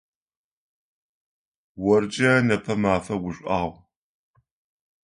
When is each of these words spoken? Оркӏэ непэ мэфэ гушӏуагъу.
Оркӏэ 1.93 2.31
непэ 2.47 2.73
мэфэ 2.81 3.15
гушӏуагъу. 3.21 3.77